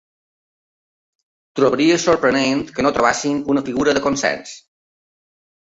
Trobaria 1.59 1.99
sorprenent 2.05 2.65
que 2.79 2.87
no 2.89 2.95
trobéssim 2.97 3.47
una 3.55 3.67
figura 3.71 3.99
de 4.01 4.05
consens. 4.09 4.61